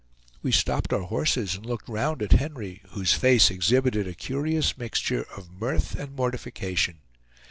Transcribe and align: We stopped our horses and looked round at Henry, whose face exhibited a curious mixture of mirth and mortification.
We 0.41 0.51
stopped 0.51 0.93
our 0.93 1.03
horses 1.03 1.53
and 1.53 1.63
looked 1.63 1.87
round 1.87 2.23
at 2.23 2.31
Henry, 2.31 2.81
whose 2.93 3.13
face 3.13 3.51
exhibited 3.51 4.07
a 4.07 4.15
curious 4.15 4.75
mixture 4.75 5.27
of 5.37 5.51
mirth 5.51 5.93
and 5.95 6.15
mortification. 6.15 7.01